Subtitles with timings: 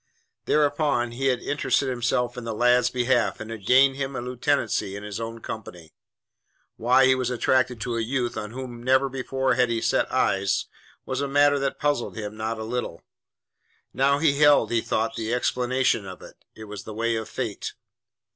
[0.45, 4.95] Thereupon he had interested himself in the lad's behalf and had gained him a lieutenancy
[4.95, 5.93] in his own company.
[6.75, 10.65] Why he was attracted to a youth on whom never before had he set eyes
[11.05, 13.03] was a matter that puzzled him not a little.
[13.93, 16.33] Now he held, he thought, the explanation of it.
[16.55, 17.73] It was the way of Fate.